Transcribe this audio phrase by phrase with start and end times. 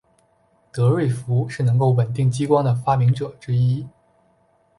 [0.71, 3.87] 德瑞福是能够稳定激光的的发明者之一。